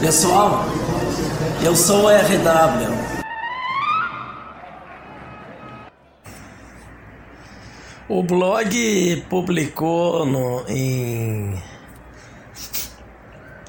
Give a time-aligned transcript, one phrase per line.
[0.00, 0.64] Pessoal,
[1.62, 2.88] eu sou o RW.
[8.08, 11.54] O blog publicou no, em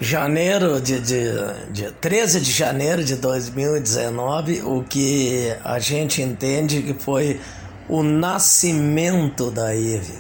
[0.02, 1.24] janeiro de, de,
[1.72, 7.40] de 13 de janeiro de 2019 o que a gente entende que foi
[7.88, 10.18] o nascimento da IVE,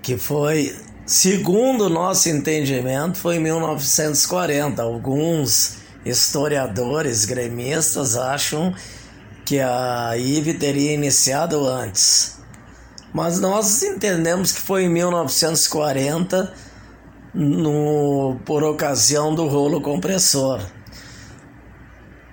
[0.00, 4.80] que foi, segundo o nosso entendimento, foi em 1940.
[4.80, 8.74] Alguns historiadores gremistas acham
[9.44, 12.38] que a IVE teria iniciado antes
[13.12, 16.52] mas nós entendemos que foi em 1940,
[17.34, 20.60] no, por ocasião do rolo compressor.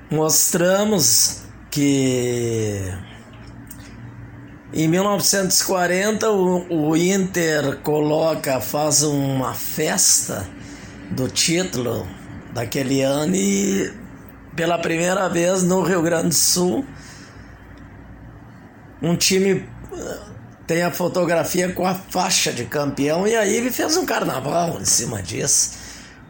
[0.10, 2.94] Mostramos que
[4.74, 10.48] em 1940 o, o Inter coloca, faz uma festa
[11.12, 12.08] do título
[12.54, 13.94] daquele ano e
[14.56, 16.86] pela primeira vez no Rio Grande do Sul
[19.02, 19.68] um time
[20.68, 24.86] tem a fotografia com a faixa de campeão e aí ele fez um carnaval em
[24.86, 25.78] cima disso,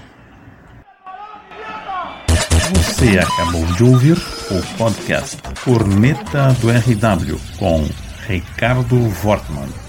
[2.74, 4.18] Você acabou de ouvir
[4.50, 7.88] o podcast Corneta do RW com
[8.26, 9.85] Ricardo Wortmann.